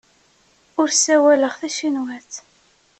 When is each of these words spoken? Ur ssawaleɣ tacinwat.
Ur 0.79 0.87
ssawaleɣ 0.91 1.53
tacinwat. 1.61 2.31